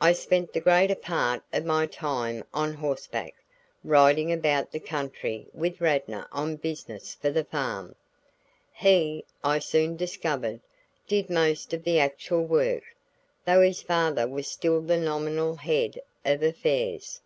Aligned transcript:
I 0.00 0.12
spent 0.12 0.52
the 0.52 0.60
greater 0.60 0.94
part 0.94 1.42
of 1.52 1.64
my 1.64 1.86
time 1.86 2.44
on 2.54 2.74
horseback, 2.74 3.34
riding 3.82 4.30
about 4.30 4.70
the 4.70 4.78
country 4.78 5.48
with 5.52 5.80
Radnor 5.80 6.28
on 6.30 6.54
business 6.54 7.16
for 7.16 7.30
the 7.32 7.42
farm. 7.42 7.96
He, 8.72 9.24
I 9.42 9.58
soon 9.58 9.96
discovered, 9.96 10.60
did 11.08 11.28
most 11.28 11.72
of 11.72 11.82
the 11.82 11.98
actual 11.98 12.44
work, 12.44 12.84
though 13.44 13.62
his 13.62 13.82
father 13.82 14.28
was 14.28 14.46
still 14.46 14.80
the 14.80 14.96
nominal 14.96 15.56
head 15.56 16.00
of 16.24 16.44
affairs. 16.44 17.20